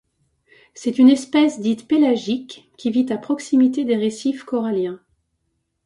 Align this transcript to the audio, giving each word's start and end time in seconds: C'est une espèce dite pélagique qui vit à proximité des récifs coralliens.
C'est 0.73 0.97
une 0.97 1.11
espèce 1.11 1.59
dite 1.59 1.87
pélagique 1.87 2.71
qui 2.75 2.89
vit 2.89 3.05
à 3.13 3.19
proximité 3.19 3.85
des 3.85 3.97
récifs 3.97 4.43
coralliens. 4.45 4.99